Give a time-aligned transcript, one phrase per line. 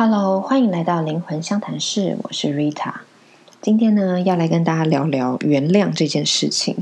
[0.00, 2.92] Hello，欢迎来到灵魂相谈室，我是 Rita。
[3.60, 6.76] 今天呢，要来跟大家聊聊原谅这件事情。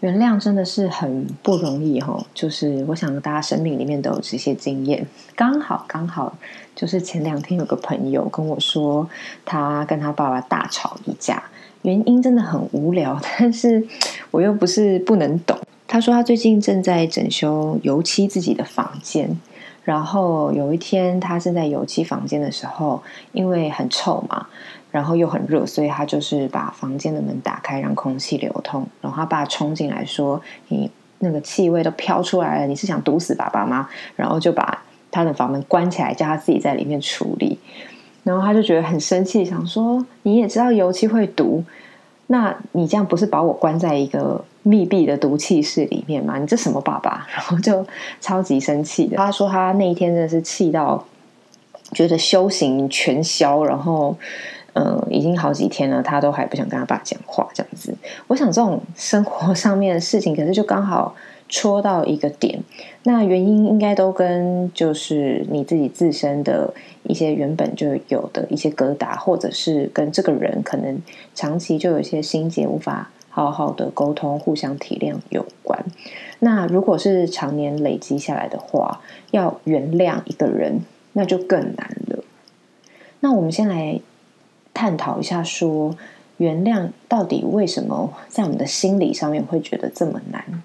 [0.00, 5.06] 原谅真的是很不容易哈，就是我想大家生命里面都有这些经验。
[5.34, 6.36] 刚好刚好，
[6.74, 9.08] 就是前两天有个朋友跟我说，
[9.46, 11.42] 他跟他爸爸大吵一架，
[11.80, 13.82] 原因真的很无聊， 但是
[14.30, 15.58] 我又不是不能懂。
[15.88, 19.40] 他说他最近正在整修油漆自己的房间。
[19.86, 23.00] 然后有一天，他正在油漆房间的时候，
[23.30, 24.48] 因为很臭嘛，
[24.90, 28.84] 然后又很热，所以他就是把房间的门打开，让空气流通。
[29.00, 30.90] 然后他爸冲进来说：“你
[31.20, 37.56] 那个气味都飘出来了，你是想毒死爸爸吗？”然后就把他的房门关起来，叫他自己在里面处理。
[38.24, 41.62] 然后他就觉得很生气，想说：“你也知道油漆会毒。”
[42.28, 46.38] 那你这样不是把我关在一个密闭的毒气室里面吗？
[46.38, 47.26] 你这什么爸爸？
[47.32, 47.86] 然后就
[48.20, 49.16] 超级生气的。
[49.16, 51.04] 他说他那一天真的是气到
[51.92, 54.16] 觉得修行全消，然后
[54.74, 57.94] 嗯，已经好几天了，他都还不想跟他爸讲话这样子。
[58.26, 61.14] 我想这种生活上面的事情，可是就刚好。
[61.48, 62.60] 戳到一个点，
[63.04, 71.00] 那原因应该都跟就是你自己自身的一些原本就有的一些疙瘩，或者是跟这个人可能
[71.34, 75.84] 长期就有一些心结，无法好好的沟通、互相体谅有关。
[76.40, 79.00] 那如果是常年累积下来的话，
[79.30, 80.80] 要原谅一个人，
[81.12, 82.24] 那就更难了。
[83.20, 84.00] 那我们先来
[84.74, 85.96] 探讨一下，说
[86.38, 90.62] 原谅到底为什么在我们的心理上面会觉得这么难？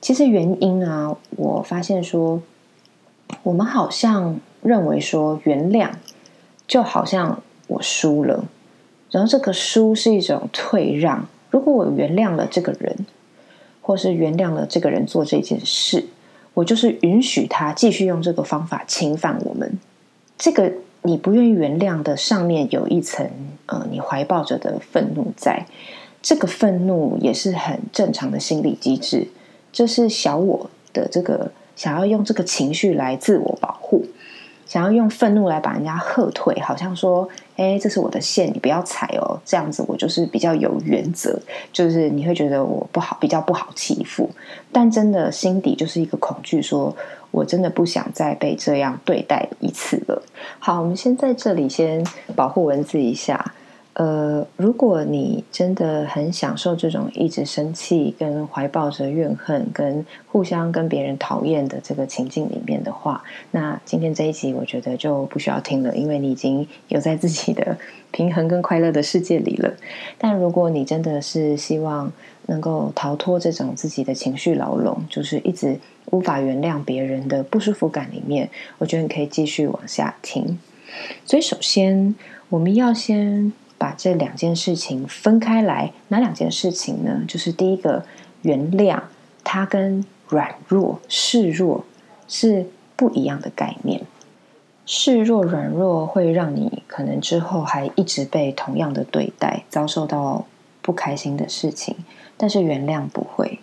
[0.00, 2.40] 其实原因啊，我发现说，
[3.42, 5.90] 我们好像认为说原谅，
[6.66, 8.44] 就好像我输了，
[9.10, 11.26] 然后这个输是一种退让。
[11.50, 13.06] 如果我原谅了这个人，
[13.80, 16.06] 或是原谅了这个人做这件事，
[16.54, 19.78] 我就是允许他继续用这个方法侵犯我们。
[20.36, 20.72] 这个
[21.02, 23.28] 你不愿意原谅的上面有一层，
[23.66, 25.66] 呃，你怀抱着的愤怒，在
[26.22, 29.26] 这个愤怒也是很正常的心理机制。
[29.72, 34.04] 这是小我的这个想要用这个情绪来自我保护，
[34.66, 41.38] 想要用愤怒来把人家喝退，好像说：“哎，这是我的线，你不要踩哦。”这样子我就是比较有原则，
[41.72, 44.28] 就是你会觉得我不好，比较不好欺负。
[44.72, 46.94] 但真的心底就是一个恐惧，说
[47.30, 50.22] 我真的不想再被这样对待一次了。
[50.58, 53.54] 好，我们先在这里先保护文字一下。
[53.98, 67.76] 呃，如果你真的很享受这种一直生气、跟怀抱着怨恨、跟互相跟别人讨厌的这个情境里面的话，那今天这一集我觉得就不需要听了，因为你已经有在自己的
[68.12, 69.74] 平衡跟快乐的世界里了。
[70.16, 72.12] 但如果你真的是希望
[72.46, 75.76] 能够逃脱这种自己的情绪牢笼，就是一直
[76.12, 78.48] 无法原谅别人的不舒服感里面，
[78.78, 80.56] 我觉得你可以继续往下听。
[81.24, 82.14] 所以，首先
[82.48, 83.52] 我们要先。
[83.78, 87.22] 把这两件事情分开来，哪两件事情呢？
[87.28, 88.04] 就是第一个，
[88.42, 89.00] 原谅
[89.44, 91.84] 它跟软弱、示弱
[92.26, 92.66] 是
[92.96, 94.02] 不一样的概念。
[94.84, 100.46] 示弱、软弱会让你可能之后还一直被同样的对待，遭受到
[100.82, 101.96] 不开心的事情。
[102.36, 103.60] 但是原谅不会。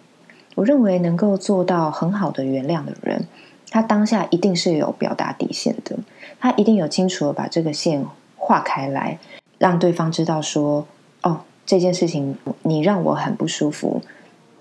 [0.55, 3.27] 我认为能够做到很好的原谅的人，
[3.69, 5.97] 他当下一定是有表达底线的，
[6.39, 8.05] 他一定有清楚的把这个线
[8.37, 9.17] 划开来。
[9.57, 10.85] 让对方知道说
[11.23, 14.01] ：“哦，这件事情你让我很不舒服，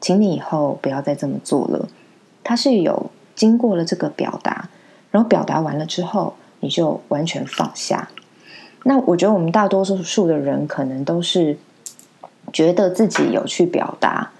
[0.00, 1.88] 请你以后不要再这么做了。”
[2.44, 4.69] 他是有经过了这个表达，
[5.10, 8.09] 然后表达完了之后，你就完全放下。
[8.84, 11.56] 那我觉得我们大多数数的人可能都是
[12.53, 14.31] 觉得自己有去表达。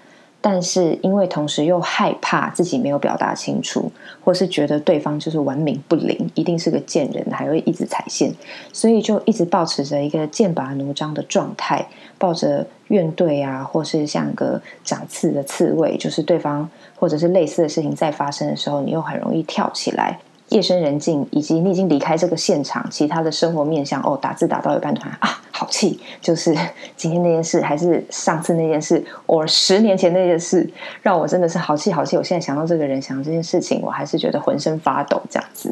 [0.47, 3.91] 但是因为同时又害怕自己没有表达清楚，
[4.23, 8.31] 或是觉得对方就是文明不灵，一定是个贱人，还会一直踩线，
[8.71, 11.87] 所以就一直保持着一个剑拔弩张的状态，
[12.19, 20.19] 抱着怨怼啊，或是像个长刺的刺猬，就是对方或者是类似的事情再发生的时候，你又很容易跳起来。
[20.55, 25.99] 夜深人静，以及你已经离开这个现场，其他的生活面向哦，打字打到一半突然啊，好气！
[26.21, 26.55] 就是
[26.95, 30.69] 今天那件事，还是上次那件事， 或十年前那件事，
[31.01, 32.15] 让我真的是好气好气。
[32.15, 35.21] 我现在想到这个人，想到这件事情，我还是觉得浑身发抖。
[35.29, 35.69] 这样子，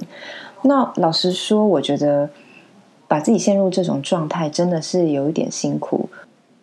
[0.64, 2.30] 那老实说，我觉得
[3.08, 6.10] 把自己陷入这种状态，真的是有一点辛苦。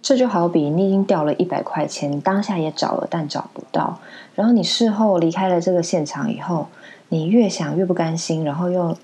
[0.02, 3.98] 这就好比你已经掉了一百块钱，当下也找了，但找不到，
[4.34, 6.66] 然后你事后离开了这个现场以后。
[7.10, 8.96] 你越想越不甘心，然后又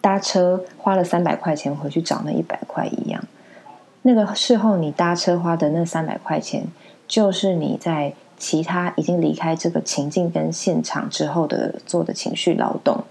[0.00, 3.24] 搭车花了三百块钱回去找那一百块一样。
[4.02, 6.66] 那个事后你搭车花的那三百块钱，
[7.06, 13.04] 就是你在其他已经离开这个情境跟现场之后的做的情绪劳动。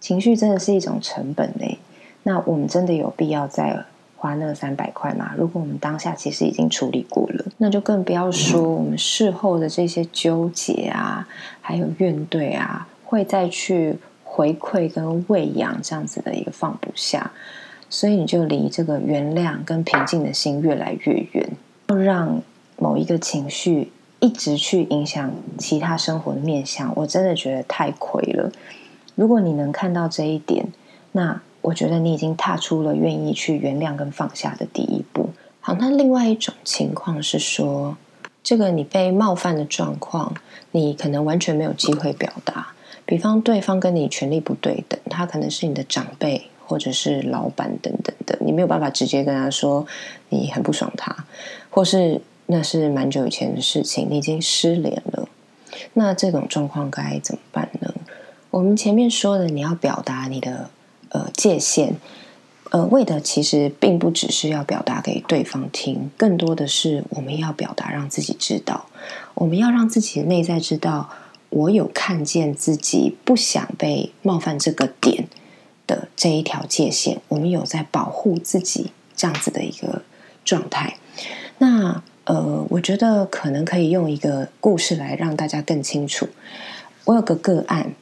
[0.00, 1.78] 情绪真的是一种成本嘞。
[2.24, 3.84] 那我们真的有必要再
[4.16, 5.32] 花那三百块吗？
[5.36, 11.28] 如果我们当下其实已经处理过了，那就更不要说我们事后的这些纠结啊，
[11.60, 17.32] 还有怨怼啊，会再去回馈跟喂养这样子的一个放不下，
[17.88, 21.50] 所以你就离这个原谅跟平静的心越来越远，
[21.86, 22.42] 让
[22.76, 23.90] 某一个情绪。
[24.20, 28.50] 一直去影响其他生活的面向，我真的觉得太亏了。
[29.14, 30.66] 如果你能看到这一点，
[31.12, 35.30] 那我觉得你已经踏出了愿意去原谅跟放下的第一步。
[35.60, 37.96] 好，那另外一种情况是说，
[38.42, 40.34] 这个你被冒犯的状况，
[40.72, 42.74] 你可能完全没有机会表达。
[43.08, 49.86] 比方对方跟你权力不对等，他可能是你的长辈或者是老板等等的，你没有办法直接跟他说
[50.28, 51.24] 你很不爽他，
[51.70, 52.20] 或是。
[52.50, 55.28] 那是蛮久以前的事情，你已经失联了。
[55.92, 57.92] 那这种状况该怎么办呢？
[58.48, 60.70] 我们前面说的，你要表达你的
[61.10, 61.96] 呃界限，
[62.70, 68.86] 呃，为的其实并不只是要表达给对方听，更多的是我们要表达让自己知道，
[69.34, 71.10] 我们要让自己的内在知道，
[71.50, 75.28] 我有看见自己不想被冒犯这个点
[75.86, 80.02] 的这一条界限，我们有在保护自己这样子的一个
[80.44, 80.96] 状态。
[81.58, 86.28] 那呃，我觉得可能可以用一个故事来让大家更清楚。
[87.04, 87.92] 我有个个案，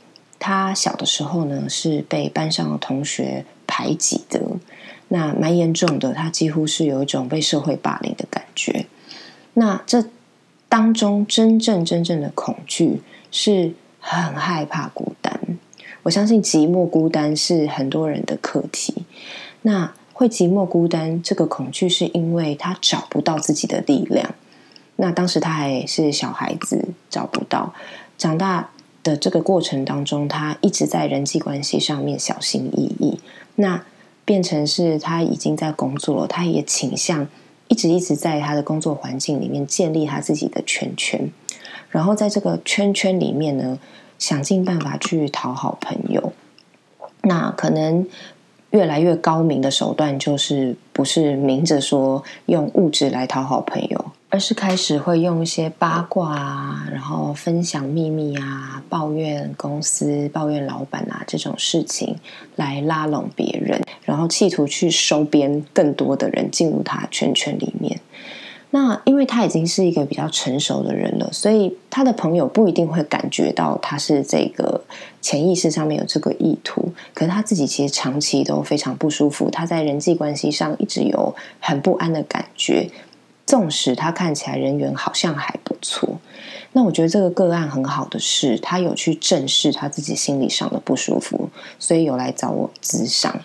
[0.41, 4.41] 他小的时候呢是被班上的同学排挤的，
[5.09, 8.87] 那蛮严重的，他几乎是有一种被社会霸凌的感觉。
[9.55, 10.05] 那这
[10.69, 15.40] 当中真正真正的恐惧是很害怕孤单。
[16.02, 19.05] 我相信寂寞孤单是很多人的课题。
[19.62, 24.34] 那会寂寞孤单，这个恐惧是因为他找不到自己的力量。
[24.96, 27.75] 那当时他还是小孩子，找不到。
[28.17, 28.70] 长大
[29.02, 33.20] 的这个过程当中，他一直在人际关系上面小心翼翼。
[33.56, 33.84] 那
[34.25, 37.28] 变成是他已经在工作了，他也倾向
[37.69, 41.31] 一直一直在他的工作环境里面建立他自己的圈圈，
[41.97, 43.79] 然后在这个圈圈里面呢，
[44.19, 46.33] 想尽办法去讨好朋友。
[47.23, 48.07] 那可能。
[48.71, 62.19] 越来越高明的手段，就是不是明着说用物质来讨好朋友，而是开始会用一些八卦啊，然后分享秘密啊，抱怨公司、抱怨老板啊这种事情
[62.57, 67.99] 来拉拢别人，然后企图去收编更多的人进入他圈圈里面。
[68.71, 74.83] 那因为他已经是一个比较成熟的人了，所以他的朋友不一定会感觉到他是这个
[75.21, 76.93] 潜意识上面有这个意图。
[77.15, 82.91] 可是他自己其实长期都非常不舒服，他在人际关系上一直有很不安的感觉。
[83.47, 86.19] 纵使他看起来人缘好像还不错，
[86.73, 91.49] 那我觉得这个个案很好的是，他有去正视他自己心理上的不舒服，
[91.79, 93.41] 所以有来找我咨商。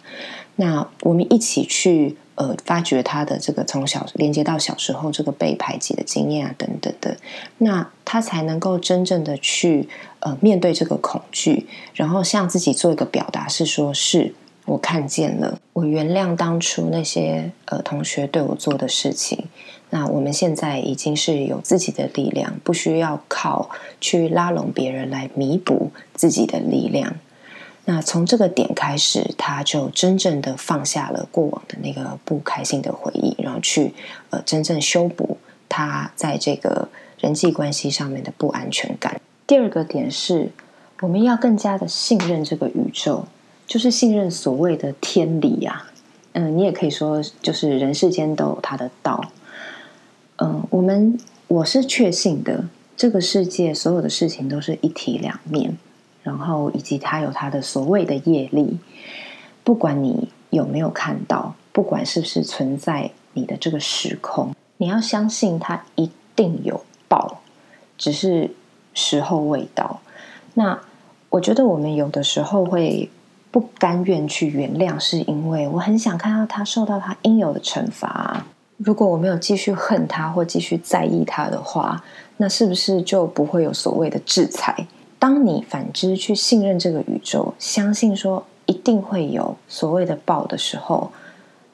[0.55, 2.17] 那我们一起去。
[2.35, 7.15] 呃，发掘他的这个从小连接到小时候这个被排挤的经验啊，等等的，
[7.59, 9.87] 那他才能够真正的去
[10.21, 14.33] 呃面对这个恐惧，然后向自己做一个表达，是说是
[14.65, 19.45] 我看见了，我原谅当初那些呃同学对我做的事情。
[19.91, 27.17] 那我们现在已经是有自己的力量，不需要靠去拉拢别人来弥补自己的力量。
[27.85, 33.93] 那从这个点开始，他就真正的放下了过往的那个不开心的回忆，然后去
[34.29, 36.87] 呃真正修补他在这个
[37.19, 39.19] 人际关系上面的不安全感。
[39.47, 40.51] 第二个点是，
[41.01, 43.25] 我们要更加的信任这个宇宙，
[43.65, 45.87] 就是信任所谓的天理呀。
[46.33, 49.31] 嗯，你也可以说，就是人世间都有他的道。
[50.37, 55.77] 嗯，我们我是确信的，这个世界所有的事情都是一体两面。
[56.23, 58.77] 然后，以及他有他的所谓的业力，
[59.63, 67.39] 不管你有没有看到，不管是不是存在你的这个时空，你要相信他一定有报，
[67.97, 68.51] 只是
[68.93, 69.99] 时候未到。
[70.53, 70.79] 那
[71.29, 73.09] 我觉得我们有的时候会
[73.49, 78.45] 不甘愿去原谅，是因为我很想看到他受到他应有的惩罚。
[78.77, 82.03] 如果我没有继续恨他或继续在意他的话，
[82.37, 84.87] 那是不是就不会有所谓的制裁？
[85.21, 91.11] 当你反之去信任这个宇宙，相信说一定会有所谓的报的时候，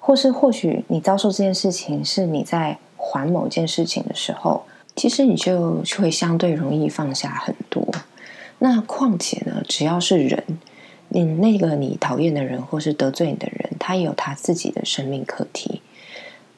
[0.02, 4.66] 或是或许你遭受这件事情是你在还某件事情的时候，
[4.98, 7.88] 其实你就会相对容易放下很多。
[8.60, 10.44] 那况且呢，只要是人，
[11.08, 15.82] 你那个你讨厌的人或是得罪你的人，他也有他自己的生命课题。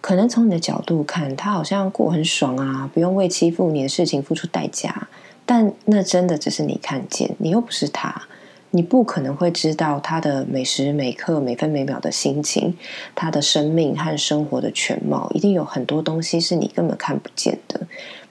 [0.01, 5.07] 可能从你的角度看，他好像过很爽啊，不用为欺负你的事情付出代价。
[5.51, 8.27] 但那真的只是你看见，你又不是他，
[8.69, 12.77] 你不可能会知道他的每时每刻、每分每秒的心情，
[13.15, 17.87] 他的生命和生活的全貌，一定有很多东西是你根本看不见的。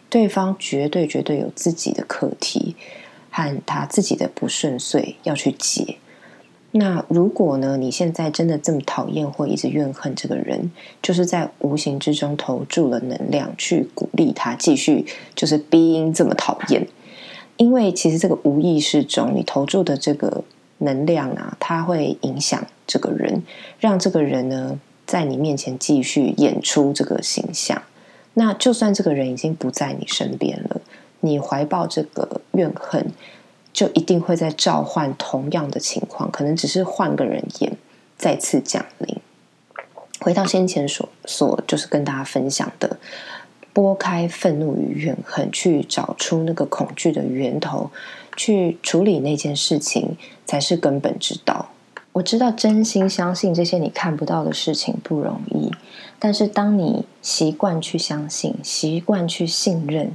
[0.09, 2.77] 对方绝对绝对有自己的课题
[3.33, 5.97] 和他自己的不顺遂要去解。
[6.71, 7.77] 那如果呢？
[7.77, 10.71] 你现在真的这么讨厌或一直怨恨这个人，
[11.03, 16.87] 就是在无形之中投注了能量去鼓励他继续，就是逼因这么讨厌。
[17.59, 20.45] 因为其实这个无意识中，你投注的这个
[20.79, 23.43] 能量啊，它会影响这个人，
[23.79, 27.83] 让这个人呢在你面前继续演出这个形象。
[28.35, 30.81] 那就算这个人已经不在你身边了，
[31.21, 33.13] 你怀抱这个怨恨，
[33.73, 37.77] 就一定会在召唤同样的情况，可能只是换个人演，
[38.17, 39.17] 再次降临。
[40.21, 42.99] 回到先前所所，就是跟大家分享的。
[43.79, 47.93] 拨开愤怒与怨恨，去找出那个恐惧的源头，
[48.37, 51.69] 去处理那件事情，才是根本之道。
[52.11, 55.71] 我知道，真心相信这些你看不到的事情不容易，
[56.19, 60.11] 但是当你习惯去相信，习惯去信任，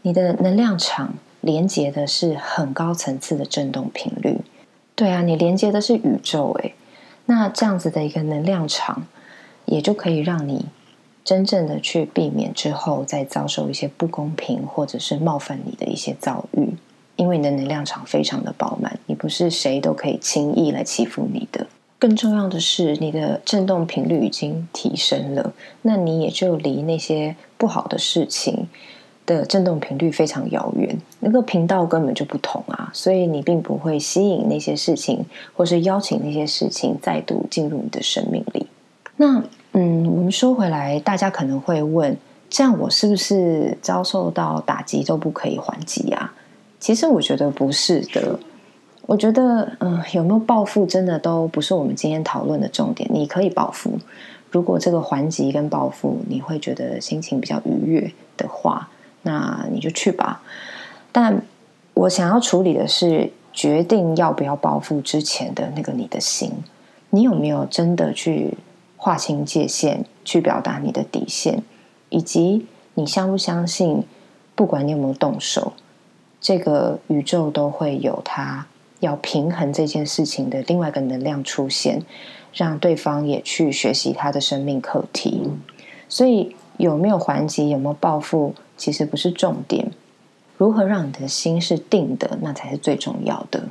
[0.00, 4.38] 你的能量场连接的是很高层次的振动频率。
[4.94, 6.72] 对啊，你连接的是宇宙，诶，
[7.26, 9.06] 那这样子的一个能量场，
[9.66, 10.64] 也就可以让你。
[11.28, 16.70] 真正的去避免之后再遭受一些不公平或者是冒犯你的一些遭遇，
[17.16, 21.66] 因为你的能量场非常的饱满，你不是谁都可以轻易来欺负你的。
[21.98, 28.66] 更重要的是，你的振动频率已经提升了，那你也就离那些不好的事情
[29.26, 38.66] 的振动频率非常遥远，那个频道根本就不同啊，所以你并不会吸引那些事情，或是邀请那些事情再度进入你的生命里。
[39.16, 39.44] 那。
[39.80, 42.16] 嗯，我们说回来，大家可能会问：
[42.50, 46.34] 这样我是不是遭受到打击都不可以还击啊？
[46.80, 48.36] 其实我觉得不是的。
[49.06, 53.08] 我觉得，嗯，有没有报复，真的都不是我们今天讨论的重点。
[53.12, 53.92] 你可以报复，
[54.50, 58.88] 如果这个还击跟报复你会觉得心情比较愉悦的话，
[59.22, 60.42] 那你就去吧。
[61.12, 61.40] 但
[61.94, 66.50] 我想要处理的是，决定要不要报复之前的那个你的心，
[67.10, 68.58] 你有没有真的去？
[68.98, 71.62] 划清界限，去表达你的底线，
[72.10, 74.02] 以及你相不相信，
[74.56, 75.72] 不管你有没有动手，
[76.40, 78.66] 这个宇宙都会有它
[78.98, 82.02] 要平衡这件事情的另外一个能量出现，
[82.52, 85.48] 让对方也去学习他的生命课题。
[86.08, 89.92] 所以有没有还击，有没有报复，其实不是重点。
[90.56, 93.68] 如何让你的心是定的，那才是最重要的。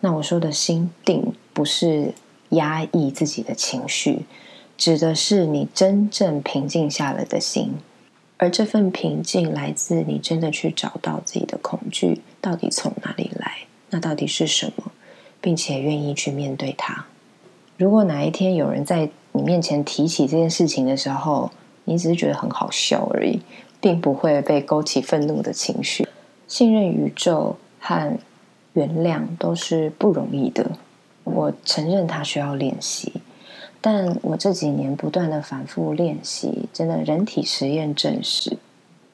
[0.00, 2.14] 那我说的心定，不是。
[2.50, 4.24] 压抑自己的情绪，
[4.76, 7.74] 指的是你真正平静下来的心，
[8.36, 13.58] 而这份平静来自你真的去找到自己的恐惧到底从哪里来，
[13.90, 14.92] 那到底是什么，
[15.40, 17.06] 并且愿意去面对它。
[17.76, 21.50] 如果哪一天有人在你面前提起这件事情的时候，
[21.84, 23.40] 你只是觉得很好笑而已，
[23.80, 26.08] 并不会被勾起愤怒的情绪。
[26.46, 28.18] 信任宇宙和
[28.72, 30.70] 原谅都是不容易的。
[31.34, 33.12] 我承认他需要练习，
[33.80, 38.56] 但我这几年不断的反复练习，真的人体实验证实，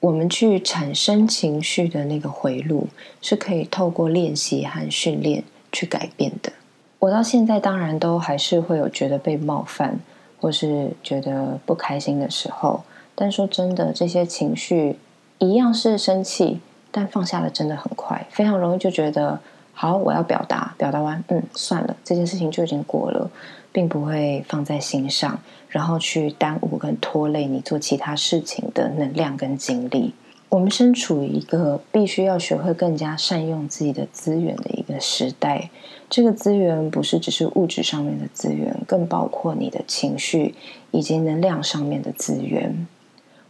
[0.00, 2.86] 我们去产生情绪的那个回路
[3.20, 6.52] 是可以透过练习和训练去改变的。
[6.98, 10.00] 我到现在当然都还是会有觉得被冒犯
[10.40, 12.82] 或是觉得不开心的时候，
[13.14, 14.96] 但说真的，这些情绪
[15.38, 19.40] 一样是生气，但放下了真的很快，非常容易就觉得。
[19.76, 23.28] 好，我要表达，表达完，嗯，算了，这件事情就已经过了，
[23.72, 30.14] 并不会放在心上，然后去耽误跟拖累你做其他事情的能量跟精力。
[30.48, 35.68] 我们身处一个必须要学会更加善用自己的资源的一个时代，
[36.08, 40.54] 这个资源不是只是物质上面的资源，更包括你的情绪
[40.92, 42.86] 以及能量上面的资源。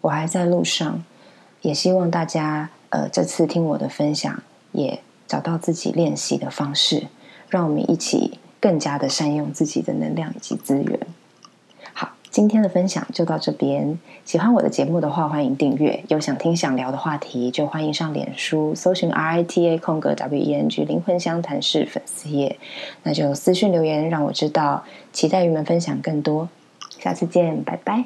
[0.00, 1.04] 我还在路上，
[1.60, 5.00] 也希望大家，呃，这次听我的分享也。
[5.34, 7.08] 找到自己练习的方式，
[7.48, 11.00] 让我们一起更加的善用自己的能量以及资源。
[11.92, 13.98] 好，今天的分享就到这边。
[14.24, 16.04] 喜欢我的节目的话，欢迎订阅。
[16.06, 22.56] 有想听想聊的话题，就欢迎上脸书搜寻 R I T A 空格 W E N G 灵魂相谈室粉丝页，
[23.02, 24.84] 那就私讯留言让我知道。
[25.12, 26.48] 期待与们分享更多，
[27.00, 28.04] 下次见，拜拜。